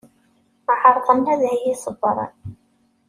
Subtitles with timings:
[0.83, 2.33] Ɛerḍen ad iyi-ṣebbren.